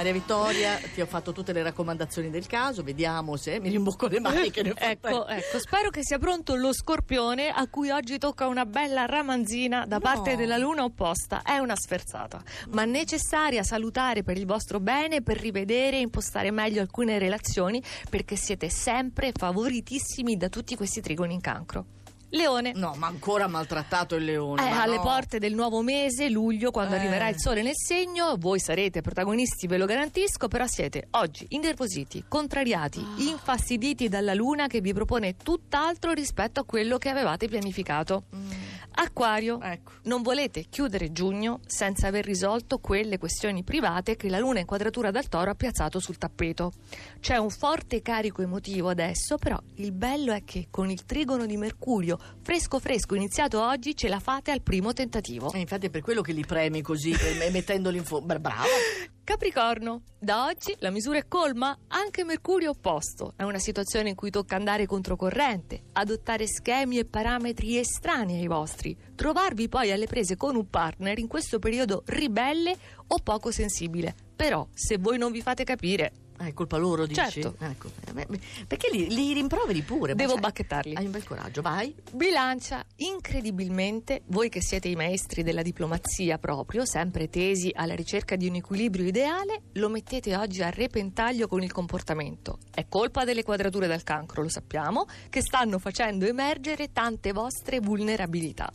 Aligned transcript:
Maria 0.00 0.14
Vittoria, 0.14 0.80
ti 0.94 1.02
ho 1.02 1.06
fatto 1.06 1.30
tutte 1.32 1.52
le 1.52 1.62
raccomandazioni 1.62 2.30
del 2.30 2.46
caso, 2.46 2.82
vediamo 2.82 3.36
se 3.36 3.60
mi 3.60 3.68
rimbocco 3.68 4.06
le 4.06 4.18
maniche. 4.18 4.60
Ecco, 4.74 5.26
ecco, 5.26 5.58
spero 5.58 5.90
che 5.90 6.02
sia 6.02 6.18
pronto 6.18 6.54
lo 6.54 6.72
scorpione 6.72 7.50
a 7.50 7.68
cui 7.68 7.90
oggi 7.90 8.16
tocca 8.16 8.46
una 8.46 8.64
bella 8.64 9.04
ramanzina 9.04 9.84
da 9.84 9.96
No. 9.96 10.00
parte 10.00 10.36
della 10.36 10.56
luna 10.56 10.84
opposta. 10.84 11.42
È 11.42 11.58
una 11.58 11.76
sferzata, 11.76 12.42
ma 12.70 12.86
necessaria, 12.86 13.62
salutare 13.62 14.22
per 14.22 14.38
il 14.38 14.46
vostro 14.46 14.80
bene, 14.80 15.20
per 15.20 15.38
rivedere 15.38 15.98
e 15.98 16.00
impostare 16.00 16.50
meglio 16.50 16.80
alcune 16.80 17.18
relazioni, 17.18 17.82
perché 18.08 18.36
siete 18.36 18.70
sempre 18.70 19.32
favoritissimi 19.36 20.38
da 20.38 20.48
tutti 20.48 20.76
questi 20.76 21.02
trigoni 21.02 21.34
in 21.34 21.42
cancro. 21.42 21.84
Leone. 22.30 22.72
No, 22.74 22.94
ma 22.96 23.06
ancora 23.08 23.46
maltrattato 23.48 24.14
il 24.14 24.24
leone. 24.24 24.68
Eh, 24.68 24.72
alle 24.72 24.96
no. 24.96 25.02
porte 25.02 25.38
del 25.38 25.54
nuovo 25.54 25.82
mese, 25.82 26.28
luglio, 26.28 26.70
quando 26.70 26.94
Eh. 26.94 26.98
arriverà 26.98 27.28
il 27.28 27.38
sole 27.38 27.62
nel 27.62 27.74
segno, 27.76 28.36
voi 28.38 28.60
sarete 28.60 29.00
protagonisti, 29.00 29.66
ve 29.66 29.78
lo 29.78 29.86
garantisco, 29.86 30.46
però 30.48 30.66
siete 30.66 31.08
oggi 31.12 31.46
innervositi, 31.50 32.24
contrariati, 32.28 33.00
Ah. 33.00 33.20
infastiditi 33.22 34.08
dalla 34.08 34.34
luna 34.34 34.66
che 34.68 34.80
vi 34.80 34.92
propone 34.92 35.36
tutt'altro 35.36 36.12
rispetto 36.12 36.60
a 36.60 36.64
quello 36.64 36.98
che 36.98 37.08
avevate 37.08 37.48
pianificato. 37.48 38.24
Mm, 38.34 38.50
Acquario, 38.92 39.60
ecco. 39.60 39.92
non 40.04 40.22
volete 40.22 40.66
chiudere 40.68 41.12
giugno 41.12 41.60
senza 41.66 42.08
aver 42.08 42.24
risolto 42.24 42.78
quelle 42.78 43.18
questioni 43.18 43.62
private 43.62 44.16
che 44.16 44.28
la 44.28 44.38
luna 44.38 44.60
in 44.60 44.66
quadratura 44.66 45.10
dal 45.10 45.28
toro 45.28 45.50
ha 45.50 45.54
piazzato 45.54 46.00
sul 46.00 46.18
tappeto. 46.18 46.72
C'è 47.20 47.36
un 47.36 47.50
forte 47.50 48.02
carico 48.02 48.42
emotivo 48.42 48.88
adesso, 48.88 49.36
però 49.38 49.58
il 49.76 49.92
bello 49.92 50.32
è 50.32 50.44
che 50.44 50.66
con 50.70 50.90
il 50.90 51.04
trigono 51.04 51.46
di 51.46 51.56
Mercurio 51.56 52.18
fresco 52.42 52.78
fresco 52.78 53.14
iniziato 53.14 53.62
oggi 53.62 53.96
ce 53.96 54.08
la 54.08 54.20
fate 54.20 54.50
al 54.50 54.62
primo 54.62 54.92
tentativo. 54.92 55.52
Eh, 55.52 55.60
infatti 55.60 55.86
è 55.86 55.90
per 55.90 56.02
quello 56.02 56.20
che 56.20 56.32
li 56.32 56.44
premi 56.44 56.82
così, 56.82 57.14
mettendoli 57.50 57.98
in 57.98 58.04
fuoco. 58.04 58.26
Brava. 58.26 58.64
Capricorno, 59.30 60.02
da 60.18 60.46
oggi 60.46 60.74
la 60.80 60.90
misura 60.90 61.18
è 61.18 61.28
colma, 61.28 61.78
anche 61.86 62.24
Mercurio 62.24 62.70
opposto. 62.70 63.34
È 63.36 63.44
una 63.44 63.60
situazione 63.60 64.08
in 64.08 64.16
cui 64.16 64.28
tocca 64.28 64.56
andare 64.56 64.86
controcorrente, 64.86 65.82
adottare 65.92 66.48
schemi 66.48 66.98
e 66.98 67.04
parametri 67.04 67.78
estranei 67.78 68.40
ai 68.40 68.48
vostri, 68.48 68.98
trovarvi 69.14 69.68
poi 69.68 69.92
alle 69.92 70.08
prese 70.08 70.36
con 70.36 70.56
un 70.56 70.68
partner 70.68 71.20
in 71.20 71.28
questo 71.28 71.60
periodo 71.60 72.02
ribelle 72.06 72.76
o 73.06 73.20
poco 73.22 73.52
sensibile. 73.52 74.16
Però, 74.34 74.66
se 74.74 74.98
voi 74.98 75.16
non 75.16 75.30
vi 75.30 75.42
fate 75.42 75.62
capire, 75.62 76.10
Ah, 76.40 76.46
è 76.46 76.54
colpa 76.54 76.78
loro, 76.78 77.04
dici? 77.04 77.20
Certo. 77.20 77.54
Ecco. 77.58 77.90
Eh, 78.16 78.26
Perché 78.66 78.88
li, 78.90 79.08
li 79.14 79.34
rimproveri 79.34 79.82
pure? 79.82 80.14
devo 80.14 80.32
sai, 80.32 80.40
bacchettarli. 80.40 80.94
Hai 80.94 81.04
un 81.04 81.10
bel 81.10 81.24
coraggio, 81.24 81.60
vai. 81.60 81.94
Bilancia, 82.12 82.82
incredibilmente, 82.96 84.22
voi 84.28 84.48
che 84.48 84.62
siete 84.62 84.88
i 84.88 84.96
maestri 84.96 85.42
della 85.42 85.60
diplomazia 85.60 86.38
proprio, 86.38 86.86
sempre 86.86 87.28
tesi 87.28 87.70
alla 87.74 87.94
ricerca 87.94 88.36
di 88.36 88.48
un 88.48 88.54
equilibrio 88.54 89.04
ideale, 89.06 89.64
lo 89.72 89.90
mettete 89.90 90.34
oggi 90.34 90.62
a 90.62 90.70
repentaglio 90.70 91.46
con 91.46 91.62
il 91.62 91.72
comportamento. 91.72 92.58
È 92.72 92.86
colpa 92.88 93.24
delle 93.24 93.42
quadrature 93.42 93.86
del 93.86 94.02
cancro, 94.02 94.40
lo 94.40 94.48
sappiamo, 94.48 95.04
che 95.28 95.42
stanno 95.42 95.78
facendo 95.78 96.24
emergere 96.24 96.90
tante 96.90 97.32
vostre 97.32 97.80
vulnerabilità. 97.80 98.72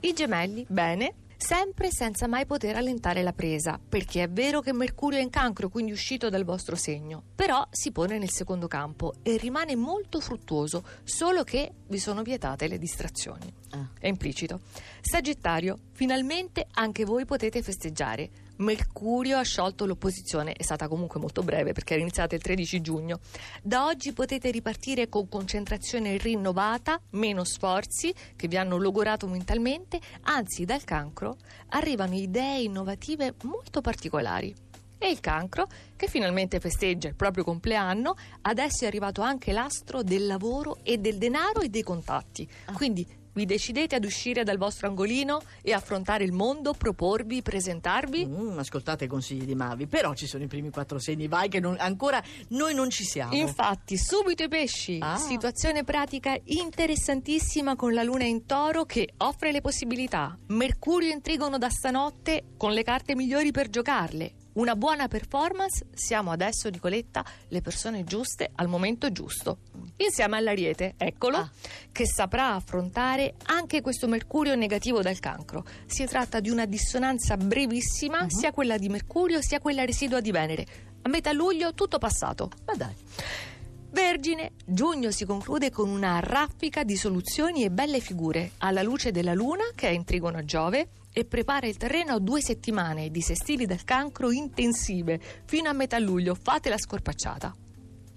I 0.00 0.12
gemelli, 0.12 0.66
bene. 0.68 1.14
Sempre 1.40 1.92
senza 1.92 2.26
mai 2.26 2.46
poter 2.46 2.74
allentare 2.74 3.22
la 3.22 3.32
presa, 3.32 3.78
perché 3.78 4.24
è 4.24 4.28
vero 4.28 4.60
che 4.60 4.72
Mercurio 4.72 5.20
è 5.20 5.22
in 5.22 5.30
cancro, 5.30 5.68
quindi 5.68 5.92
uscito 5.92 6.28
dal 6.28 6.44
vostro 6.44 6.74
segno, 6.74 7.22
però 7.32 7.64
si 7.70 7.92
pone 7.92 8.18
nel 8.18 8.28
secondo 8.28 8.66
campo 8.66 9.14
e 9.22 9.36
rimane 9.36 9.76
molto 9.76 10.18
fruttuoso, 10.18 10.82
solo 11.04 11.44
che 11.44 11.72
vi 11.86 11.98
sono 11.98 12.22
vietate 12.22 12.66
le 12.66 12.76
distrazioni. 12.76 13.50
Ah. 13.70 13.88
È 13.98 14.08
implicito. 14.08 14.60
Sagittario, 15.00 15.78
finalmente 15.92 16.66
anche 16.72 17.04
voi 17.04 17.24
potete 17.24 17.62
festeggiare. 17.62 18.28
Mercurio 18.58 19.38
ha 19.38 19.42
sciolto 19.42 19.86
l'opposizione, 19.86 20.52
è 20.52 20.62
stata 20.62 20.88
comunque 20.88 21.20
molto 21.20 21.42
breve 21.42 21.72
perché 21.72 21.94
era 21.94 22.02
iniziata 22.02 22.34
il 22.34 22.42
13 22.42 22.80
giugno. 22.80 23.20
Da 23.62 23.86
oggi 23.86 24.12
potete 24.12 24.50
ripartire 24.50 25.08
con 25.08 25.28
concentrazione 25.28 26.16
rinnovata, 26.16 27.00
meno 27.10 27.44
sforzi 27.44 28.12
che 28.34 28.48
vi 28.48 28.56
hanno 28.56 28.76
logorato 28.76 29.26
mentalmente, 29.26 30.00
anzi 30.22 30.64
dal 30.64 30.84
cancro 30.84 31.36
arrivano 31.68 32.14
idee 32.14 32.62
innovative 32.62 33.34
molto 33.42 33.80
particolari. 33.80 34.54
E 35.00 35.08
il 35.08 35.20
cancro, 35.20 35.68
che 35.94 36.08
finalmente 36.08 36.58
festeggia 36.58 37.06
il 37.06 37.14
proprio 37.14 37.44
compleanno, 37.44 38.16
adesso 38.42 38.82
è 38.82 38.88
arrivato 38.88 39.22
anche 39.22 39.52
l'astro 39.52 40.02
del 40.02 40.26
lavoro 40.26 40.78
e 40.82 40.98
del 40.98 41.18
denaro 41.18 41.60
e 41.60 41.68
dei 41.68 41.84
contatti. 41.84 42.48
Quindi 42.72 43.06
vi 43.38 43.46
decidete 43.46 43.94
ad 43.94 44.04
uscire 44.04 44.42
dal 44.42 44.58
vostro 44.58 44.88
angolino 44.88 45.40
e 45.62 45.72
affrontare 45.72 46.24
il 46.24 46.32
mondo, 46.32 46.72
proporvi, 46.72 47.40
presentarvi? 47.40 48.26
Mm, 48.26 48.58
ascoltate 48.58 49.04
i 49.04 49.06
consigli 49.06 49.44
di 49.44 49.54
Mavi, 49.54 49.86
però 49.86 50.12
ci 50.14 50.26
sono 50.26 50.42
i 50.42 50.48
primi 50.48 50.70
quattro 50.70 50.98
segni, 50.98 51.28
vai 51.28 51.48
che 51.48 51.60
non- 51.60 51.76
ancora 51.78 52.20
noi 52.48 52.74
non 52.74 52.90
ci 52.90 53.04
siamo. 53.04 53.34
Infatti, 53.34 53.96
subito 53.96 54.42
i 54.42 54.48
pesci. 54.48 54.98
Ah. 55.00 55.16
Situazione 55.16 55.84
pratica 55.84 56.36
interessantissima 56.42 57.76
con 57.76 57.94
la 57.94 58.02
luna 58.02 58.24
in 58.24 58.44
toro 58.44 58.84
che 58.84 59.10
offre 59.18 59.52
le 59.52 59.60
possibilità. 59.60 60.36
Mercurio 60.48 61.12
in 61.12 61.22
trigono 61.22 61.58
da 61.58 61.70
stanotte 61.70 62.54
con 62.56 62.72
le 62.72 62.82
carte 62.82 63.14
migliori 63.14 63.52
per 63.52 63.68
giocarle. 63.70 64.32
Una 64.54 64.74
buona 64.74 65.06
performance, 65.06 65.86
siamo 65.94 66.32
adesso, 66.32 66.68
Nicoletta, 66.68 67.24
le 67.46 67.60
persone 67.60 68.02
giuste 68.02 68.50
al 68.56 68.66
momento 68.66 69.12
giusto. 69.12 69.58
Insieme 70.00 70.36
all'Ariete, 70.36 70.94
eccolo, 70.96 71.38
Ah. 71.38 71.50
che 71.90 72.06
saprà 72.06 72.54
affrontare 72.54 73.34
anche 73.46 73.80
questo 73.80 74.06
Mercurio 74.06 74.54
negativo 74.54 75.02
dal 75.02 75.18
cancro. 75.18 75.64
Si 75.86 76.04
tratta 76.06 76.38
di 76.40 76.50
una 76.50 76.66
dissonanza 76.66 77.36
brevissima, 77.36 78.22
Mhm. 78.22 78.28
sia 78.28 78.52
quella 78.52 78.78
di 78.78 78.88
Mercurio 78.88 79.42
sia 79.42 79.58
quella 79.58 79.84
residua 79.84 80.20
di 80.20 80.30
Venere. 80.30 80.66
A 81.02 81.08
metà 81.08 81.32
luglio 81.32 81.74
tutto 81.74 81.98
passato. 81.98 82.50
Ma 82.66 82.74
dai. 82.74 82.94
Vergine, 83.90 84.52
giugno 84.66 85.10
si 85.10 85.24
conclude 85.24 85.70
con 85.70 85.88
una 85.88 86.20
raffica 86.20 86.84
di 86.84 86.94
soluzioni 86.96 87.64
e 87.64 87.70
belle 87.70 88.00
figure 88.00 88.52
alla 88.58 88.82
luce 88.82 89.10
della 89.10 89.32
luna 89.34 89.64
che 89.74 89.88
è 89.88 89.92
in 89.92 90.04
trigono 90.04 90.38
a 90.38 90.44
Giove 90.44 90.90
e 91.12 91.24
prepara 91.24 91.66
il 91.66 91.76
terreno 91.76 92.12
a 92.14 92.18
due 92.20 92.40
settimane 92.42 93.10
di 93.10 93.22
sestili 93.22 93.66
del 93.66 93.82
cancro 93.84 94.30
intensive 94.30 95.18
fino 95.46 95.68
a 95.68 95.72
metà 95.72 95.98
luglio. 95.98 96.36
Fate 96.40 96.68
la 96.68 96.78
scorpacciata. 96.78 97.54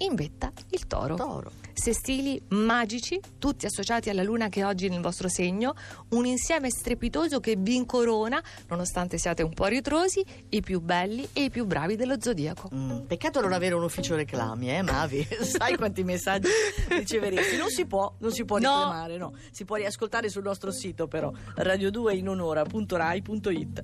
In 0.02 0.16
vetta 0.16 0.52
il 0.72 0.88
toro. 0.88 1.14
Toro. 1.16 1.52
Sestili 1.74 2.42
magici, 2.50 3.18
tutti 3.40 3.66
associati 3.66 4.10
alla 4.10 4.24
luna 4.24 4.50
che 4.50 4.60
è 4.62 4.66
oggi 4.66 4.90
nel 4.90 5.00
vostro 5.02 5.28
segno, 5.30 5.74
un 6.10 6.26
insieme 6.26 6.70
strepitoso 6.70 7.40
che 7.40 7.56
vi 7.58 7.76
incorona, 7.76 8.44
nonostante 8.68 9.18
siate 9.18 9.42
un 9.44 9.54
po' 9.54 9.66
ritrosi, 9.68 10.22
i 10.50 10.60
più 10.62 10.82
belli 10.82 11.28
e 11.34 11.44
i 11.46 11.50
più 11.50 11.66
bravi 11.66 11.96
dello 11.96 12.16
zodiaco. 12.20 12.70
Mm, 12.74 13.06
peccato 13.06 13.40
non 13.42 13.54
avere 13.54 13.76
un 13.76 13.84
ufficio 13.84 14.16
reclami, 14.16 14.76
eh, 14.76 14.82
Mavi? 14.82 15.26
Sai 15.42 15.78
quanti 15.78 16.04
messaggi 16.04 16.50
riceveresti? 16.90 17.56
Non 17.58 17.70
si 17.70 17.86
può, 17.86 18.12
non 18.20 18.32
si 18.32 18.44
può 18.44 18.58
No. 18.58 18.70
reclamare, 18.74 19.16
no. 19.18 19.34
Si 19.52 19.64
può 19.66 19.76
riascoltare 19.78 20.30
sul 20.30 20.44
nostro 20.44 20.72
sito, 20.72 21.08
però. 21.08 21.32
radio2inunora.rai.it 21.58 23.84